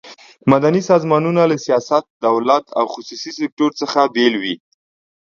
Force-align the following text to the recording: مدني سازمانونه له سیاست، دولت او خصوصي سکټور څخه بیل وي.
مدني 0.51 0.81
سازمانونه 0.89 1.41
له 1.49 1.57
سیاست، 1.65 2.03
دولت 2.25 2.65
او 2.77 2.85
خصوصي 2.93 3.31
سکټور 3.37 3.71
څخه 3.81 3.99
بیل 4.15 4.33
وي. 4.41 4.55